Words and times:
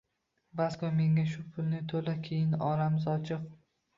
Vasko, 0.61 0.87
menga 1.01 1.25
shu 1.33 1.43
pulni 1.57 1.83
toʻla, 1.93 2.17
keyin– 2.29 2.57
oramiz 2.73 3.07
ochiq… 3.17 3.45